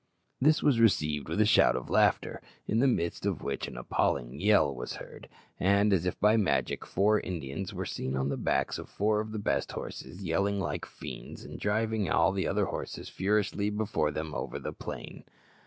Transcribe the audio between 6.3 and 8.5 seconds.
magic, four Indians were seen on the